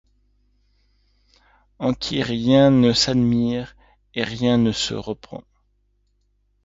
En 1.77 1.93
qui 1.93 2.23
rien 2.23 2.71
ne 2.71 2.91
s’admire 2.91 3.75
et 4.15 4.23
rien 4.23 4.57
ne 4.57 4.71
se 4.71 4.95
repent 4.95 5.43